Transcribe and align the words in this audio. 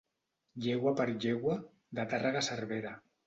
Llegua 0.63 0.93
per 1.01 1.05
llegua, 1.11 1.59
de 1.99 2.07
Tàrrega 2.15 2.43
a 2.45 2.51
Cervera. 2.51 2.99